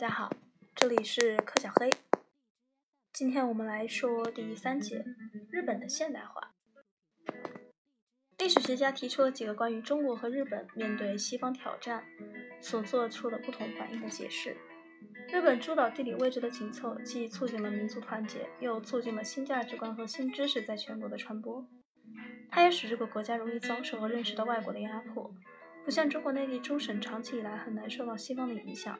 [0.00, 0.32] 大家好，
[0.74, 1.90] 这里是柯小黑。
[3.12, 5.04] 今天我们来说第三节
[5.50, 6.54] 日本的现代化。
[8.38, 12.02] 历史学家提出了几个关于中国和日本面对西方挑战
[12.62, 14.56] 所做出的不同反应的解释。
[15.28, 21.62] 日本诸岛地理位置的紧凑，既促进了民族团结，又促进了新价值观和新知识在全国的传播。
[22.48, 25.30] 它也使这个国家容易遭受和认识到外国的压迫，
[25.84, 28.98] 不像中国内地中省长期以来很难受到西方的影响。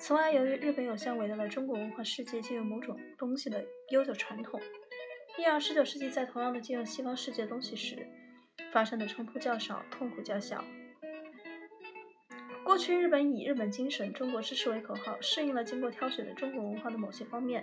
[0.00, 4.58] 此外，由于日本有向伟大的中国文化世界借用某种东西的悠久传统，
[5.38, 8.08] 因而19世纪在同样的借用西方世界东西时，
[8.72, 10.64] 发生的冲突较少，痛苦较小。
[12.64, 17.62] 过去，日本以“日本精神、中国知识”为口号，适应了经过挑选的中国文化的某些方面。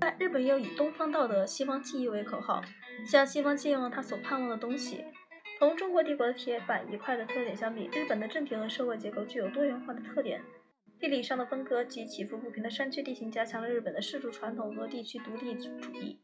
[0.00, 2.62] 但日本又以“东方道德、西方技艺”为口号，
[3.04, 5.04] 向西方借用了他所盼望的东西。
[5.60, 10.40] 同中国帝国的铁板一块的特点相比，日本的政体和社会结构具有多元化的特点。
[10.98, 16.18] 地理上的分割及起伏不平的山区地形加强了日本的氏族传统和地区独立主义。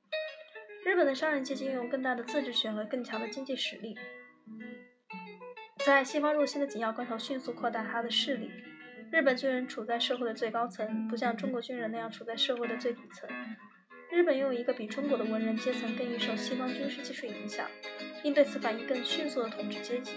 [0.87, 3.95] 日本的商人阶级拥有更大的自治权和更强的经济实力，
[5.85, 8.51] 在西方入侵的紧要关头迅速扩大他的势力。
[9.13, 13.29] 日本军人处在社会的最高层，不像中国军人那样处在社会的最底层。
[14.11, 17.69] 日本拥有一个比中国的文人阶层更易受西方军事技术影响，
[18.27, 20.11] 并对此反应更迅速的统治阶级。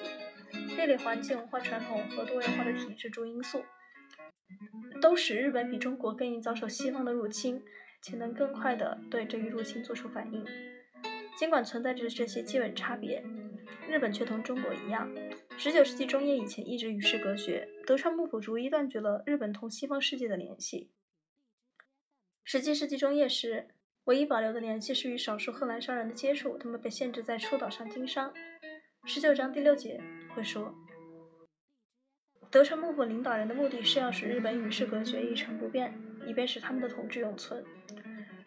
[0.75, 3.63] 地理环境、文化传统和多元化的体制诸因素，
[4.99, 7.61] 都使日本比中国更易遭受西方的入侵，
[8.01, 10.43] 且能更快地对这一入侵做出反应。
[11.37, 13.23] 尽管存在着这些基本差别，
[13.87, 15.07] 日本却同中国一样
[15.59, 17.69] ，19世纪中叶以前一直与世隔绝。
[17.85, 20.89] 德川幕府逐一断绝了日本同西方世界的联系。
[22.47, 23.67] 17世纪中叶时，
[24.05, 28.33] 唯一保留的联系是与少数荷兰商人的接触，他们被限制在出岛上经商。
[29.05, 30.01] 十九章第六节
[30.33, 30.73] 会说，
[32.49, 35.93] 德川幕府领导人的目的是要使日本与世隔绝，一成不变，
[36.25, 37.63] 以便使他们的统治永存。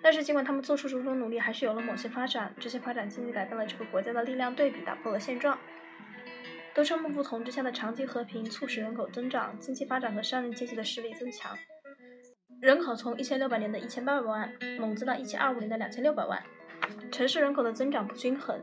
[0.02, 2.52] 但是，尽管他们做出种种努力，还是有了某些发展。
[2.58, 5.56] 这些发展渐渐改变了这个国家的力量对比，打破了现状。
[6.74, 11.56] 德川幕府统治下的长期和平，促使人口增长、经济发展和商人阶级的实力增强。
[12.62, 16.40] 人口从一千六百年的一千八百万猛增到一千二五年的两千六百万，
[17.10, 18.56] 城市人口的增长不均衡。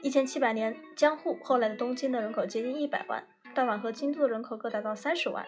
[0.00, 3.22] 一千七百年，江户后来的东京的人口接近一百万，
[3.54, 5.44] 大阪和京都的人口各达到三十万。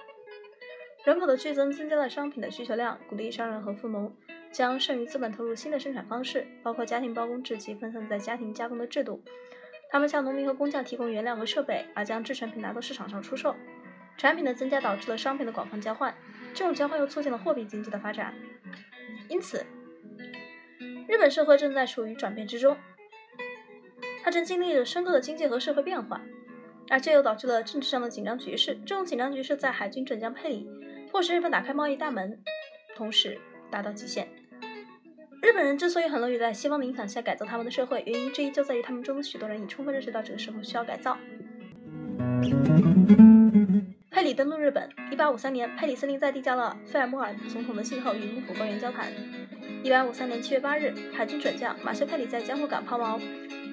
[1.07, 4.15] 人口的剧增增加了商品的需求量，鼓励商人和富农
[4.53, 9.23] 将剩余资本投入新的生产方式，包括家庭包工制及分散在家庭加工的制度。
[9.91, 13.57] 他们向农民和工匠提供原料和设备，而将制成品拿到市场上出售。
[14.19, 16.15] 产品的增加导致了商品的广泛交换。
[16.55, 18.33] 这种交换又促进了货币经济的发展，
[19.29, 19.67] 因此，
[21.09, 22.77] 日本社会正在处于转变之中，
[24.23, 26.23] 它正经历着深刻的经济和社会变化，
[26.89, 28.79] 而这又导致了政治上的紧张局势。
[28.87, 30.69] 这种紧张局势在海军准将佩里
[31.11, 32.41] 迫使日本打开贸易大门，
[32.95, 33.37] 同时
[33.69, 34.29] 达到极限。
[35.43, 41.19] 日本人之所以很乐于在西方的影响下改造他们的社会，原因之一就在于他们中许多人已充分认识到这个社会需要改造。
[44.15, 44.89] 佩里登陆日本。
[45.11, 49.13] 1853年，佩里司令在递交了费尔莫尔总统的信后，与幕府官员交谈。
[49.83, 53.21] 1853年7月8日，海军准将马修·佩里在江户港抛锚，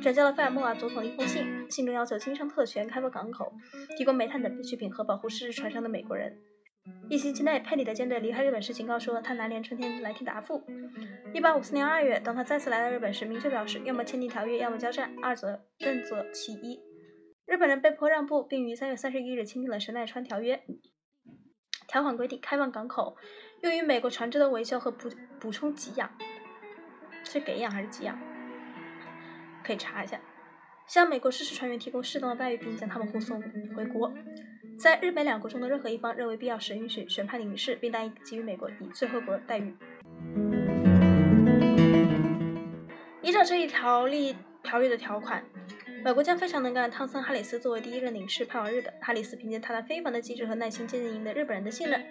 [0.01, 3.53] 转交了费尔莫尔总统一封信，信中要求经商特权、开放港口、
[3.95, 6.35] 提供煤炭等必需品和保护失事船上的美国人。
[7.07, 10.63] 一星期内，佩里的舰队离开日本时，警告说他难连春天来听答复。
[11.35, 16.79] 1854年2月，当他再次来到日本时，明确表示要么签订条约，要么交战，二者任择其一。
[17.51, 20.63] 日本人被迫让步，并于三月三十一日签订了神奈川条约。
[21.85, 23.17] 条款规定，开放港口，
[23.59, 26.09] 用于美国船只的维修和补补充给养，
[27.25, 28.17] 是给养还是给养？
[29.65, 30.17] 可以查一下。
[30.87, 33.41] 向美国失事船员提供适当的待遇，并将他们护送
[33.75, 34.13] 回国。
[34.79, 39.75] 在日美两国中的任何一方认为必要时，允许选判领事，并答应给予美国以最惠国待遇。
[43.21, 45.43] 依照这一条例条约的条款。
[46.03, 48.91] 美国将非常能干的汤森·哈里斯作为第一任领事派往日本。
[48.99, 52.03] 哈里斯凭借他的非凡的机智和耐心，渐渐赢得日本人的信任，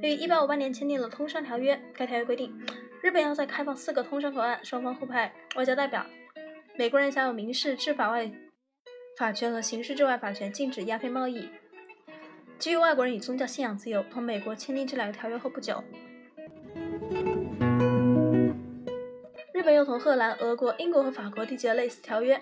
[0.00, 1.78] 于1858年签订了通商条约。
[1.92, 2.58] 该条约规定，
[3.02, 6.06] 日本要在开放四个通商口岸，双方互派外交代表。
[6.76, 8.30] 美国人享有民事治法外
[9.18, 11.46] 法权和刑事治外法权，禁止鸦片贸易，
[12.58, 14.02] 给予外国人以宗教信仰自由。
[14.10, 15.84] 同美国签订这两个条约后不久，
[19.52, 22.40] 日本又同荷兰、俄国、英国和法国缔结了类似条约。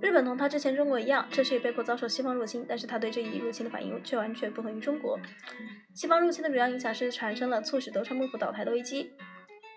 [0.00, 5.18] 日本同他之前中国一样，这时也被迫遭受西方入侵，但是他对这一入侵的反应却完全不同于中国。
[5.94, 9.12] 西方入侵的主要影响是产生了促使德川幕府倒台的危机。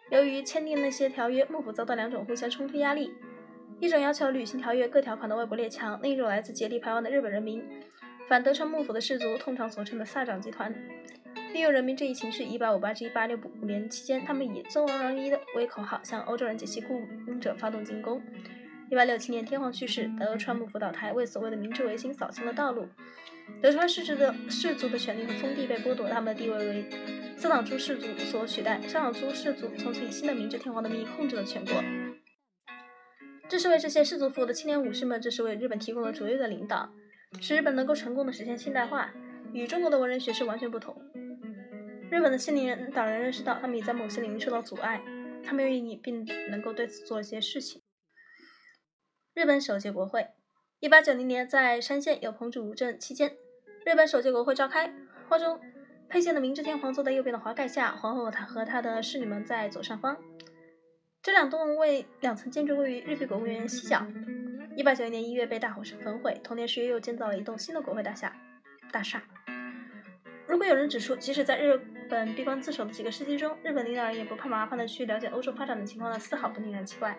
[0.10, 3.14] 由于签订那些条约，幕府遭到两种互相冲突压力：
[3.80, 7.62] 一种要求履行条约各条款的外国列强，另一种来自竭力排湾的日本人民。
[8.30, 10.74] 反德川幕府的氏族通常所称的萨长集团。
[11.54, 18.22] 利用人民这一情绪，一八五八至一八六五年期间，他们以“尊王攘夷”的为口号，向欧洲人及其雇佣者发动进攻。
[18.90, 22.88] 一八六七年，天皇去世，德川幕府倒台，为所谓的明治维新扫清了道路。
[23.62, 26.86] 德川氏族的氏族的权利和封地被剥夺，他们的地位为
[27.36, 28.80] 色党诸氏族所取代。
[28.82, 31.74] 色党诸氏族从此以新的明治天皇的名义控制了全国。
[33.50, 36.90] 这是为这些氏族服务的青年武士们，这是为日本提供了卓越的领导，
[37.42, 39.14] 使日本能够成功的实现现代化，
[39.54, 40.96] 与中国的文人学士完全不同。
[42.10, 45.02] 日本的新领人党人认识到，他们也在某些领域受到阻碍，
[45.44, 47.82] 他们愿意并能够对此做一些事情。
[49.34, 50.28] 日本首届国会，
[50.80, 53.36] 一八九零年在山县有彭主政期间，
[53.84, 54.94] 日本首届国会召开。
[55.28, 55.60] 画中
[56.08, 60.16] 佩剑的明治天皇坐在右边的华盖下，皇后她和她的侍女们在左上方。
[61.24, 64.06] 这两栋位两层建筑位于日币国务院西角。
[64.76, 68.32] 一八九一年一月被大火焚毁，同年十月又建造了一栋新的国会大厦。
[68.92, 69.24] 大厦。
[70.46, 71.76] 如果有人指出，即使在日
[72.08, 77.18] 本闭关自守的几个世纪中，日本领导人也不怕麻烦的去了解欧洲发展的情况，那丝毫不令人奇怪。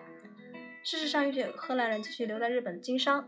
[0.85, 3.27] 事实上，允许荷兰人继续留在日本经商，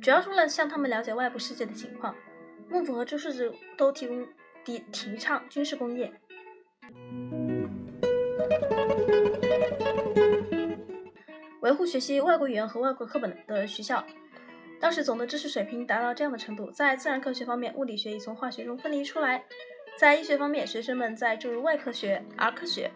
[0.00, 2.14] 主要是为了向他们了解外部世界的情况。
[2.70, 4.24] 幕府和周世子都提供
[4.64, 6.12] 提提倡军事工业，
[11.58, 14.06] 维护学习外国语言和外国课本的学校。
[14.78, 19.40] 当时总的知识水平达到这样的程度，在自然科学方面，物理学已从化学中分离出来；
[19.98, 22.88] 在医学方面，学生们在诸如外科学、儿科学。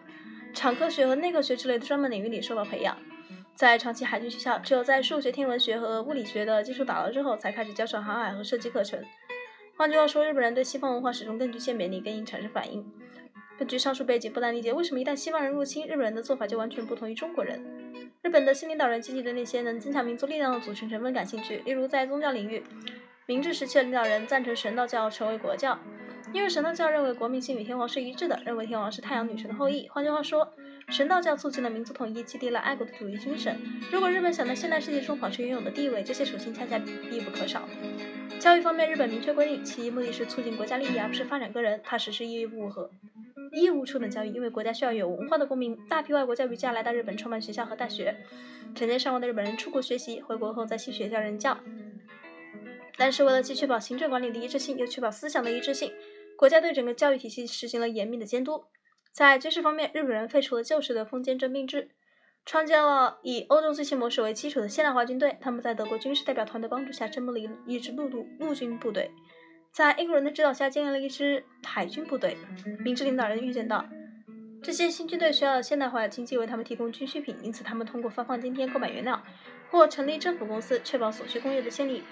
[0.57, 2.97] 场科学和内科学之类的专门领域里受到培养，
[3.53, 8.99] 在长期海军学校，只有在数学、天文学和物理学的基础打牢之后，才开始教授航海和设计课程。
[9.75, 12.83] 换句话说，日本人对西方文化始终更具鉴别力，更易产生反应。
[13.59, 17.63] 根据上述背景，不难理解为什么一旦西方人入侵，日本人的做法就完全不同于中国人。
[18.23, 22.63] 日本的新领导人积极对那些能增强民族力量的组成成分感兴趣，例如在宗教领域，
[23.27, 25.77] 明治时期的领导人赞成神道教成为国教。
[26.37, 29.87] 因为神道教认为国民性与天皇是一致的，认为天皇是太阳女神的后裔。
[29.89, 30.47] 换句话说，
[30.87, 33.59] 神道教促进了民族统一，激励了爱国的主义精神。
[33.91, 37.67] 如果日本想在现代世界中保持原有的地位，这些属性恰恰必不可少。
[38.39, 41.81] 教育方面，日本明确规定，其目的是促进国家利益，而不是发展个人。
[41.83, 42.91] 它实施义务和
[43.51, 45.75] 义务初等教育，因为国家需要有文化的公民。
[45.89, 48.15] 大批外国教育家来到日本，创办学校和大学。
[48.75, 51.57] 成千上万的日本人出国学习，回国后在新学校任教。
[52.95, 55.91] 但是为了既确保行政管理的一致性，又确保思想的一致性。
[56.37, 58.65] 国家对整个教育体系实行了严密的监督。
[59.11, 61.89] 在军事方面，日本人废除了旧式的封建征兵制，
[62.45, 65.35] 创建了以欧洲最新模式为基础的现代化军队。
[65.41, 69.09] 他们在德国军事代表团的帮助下，征募了一支陆陆陆军部队，
[69.71, 72.37] 在英国人的指导下，建立了一支海军部队。
[72.85, 73.83] 明治领导人预见到
[74.61, 79.19] 这些新军队需要现代化经济为他们提供军需品，因此他们通过发放津贴购买原料，
[79.71, 82.03] 或成立政府公司，确保所需工业的建立。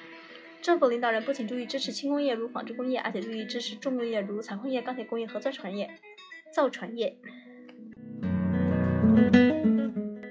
[0.66, 5.88] 政府领导人不仅注意支持轻工业如纺织工业，而且注意支持重工业如采矿业、钢铁工业和造船业。
[6.52, 7.16] 造船业，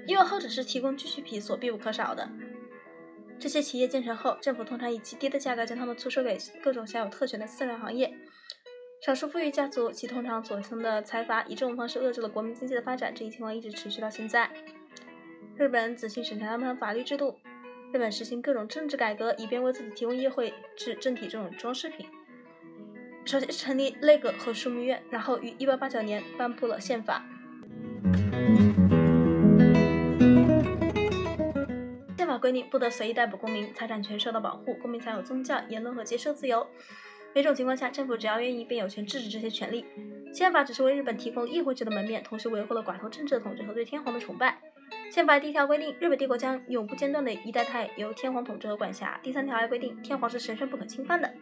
[0.05, 2.27] 因为后者是提供军需品所必不可少的。
[3.39, 8.13] 这些企业建成后，政府通常以极低的价格将它们出售给各种享有特权的私人行业。
[9.05, 13.13] 少数富裕家族其通常所生的财阀，以这种方式遏制了国民经济的发展。
[13.15, 14.51] 这一情况一直持续到现在。
[15.55, 17.39] 日本仔细审查他们的法律制度。
[17.95, 22.05] 日本实行各种政治改革，以便为自己提供议会制政体这种装饰品。
[23.23, 27.25] 首先成立内阁和枢密院，然后于1889年颁布了宪法。
[32.17, 36.67] 宪法规定不得随意逮捕公民，财产权受到保护，公民享有宗教、言论和结社自由。
[37.33, 39.85] 每种情况下，政府只要愿意，便有权制止这些权利。
[40.33, 44.59] 宪法只是为日本提供议会制的门面，同时维护了寡头政治的统治和对天皇的崇拜。
[45.11, 49.19] 宪法第一条规定，日本帝国将永不间断的一代代由天皇统治和管辖。
[49.23, 51.33] 第三条还规定，天皇是神圣不可侵犯的。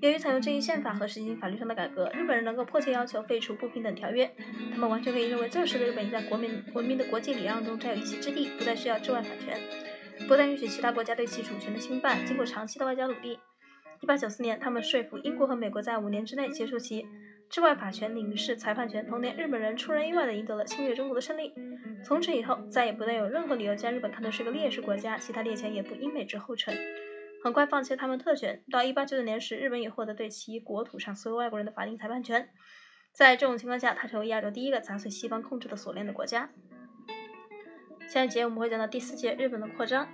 [0.00, 4.30] 由于采用这一宪法和实行法律上的改革，日本人能够迫切要求废除不平等条约。
[4.70, 9.58] 他们完全可以认为，这时的日本在国民文明的国际礼让中占有一席之地，不再需要治外法权，
[10.28, 12.24] 不再允许其他国家对其主权的侵犯。
[12.26, 13.38] 经过长期的外交努力
[14.02, 17.04] ，1894年，他们说服英国和美国在五年之内结束其。
[17.48, 19.06] 治外法权、领事裁判权。
[19.06, 21.54] 同年，日本人出人意外地赢得了侵略中国的胜利。
[22.04, 26.76] 从此以后，再也不再有任何理由将日本看作是个劣势国家，其他列强也不英美之后尘。
[27.42, 28.62] 很快放弃了他们特权。
[28.70, 32.48] 到1899年时，日本也获得对其国土上所有外国人的法定裁判权。
[33.12, 36.50] 在这种情况下，它成为亚洲第一个砸碎西方控制的锁链的国家。
[38.08, 40.08] 下一节我们会讲到第四节日本的扩张。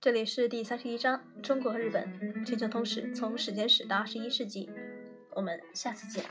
[0.00, 4.68] 这里是第三十一章：中国和日本全球通史，从史前史到二十一世纪。
[5.38, 6.24] 我们下次见。